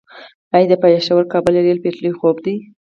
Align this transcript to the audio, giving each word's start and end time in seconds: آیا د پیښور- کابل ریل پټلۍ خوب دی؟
آیا 0.55 0.67
د 0.71 0.73
پیښور- 0.83 1.23
کابل 1.33 1.53
ریل 1.65 1.79
پټلۍ 1.83 2.11
خوب 2.19 2.35
دی؟ 2.45 2.55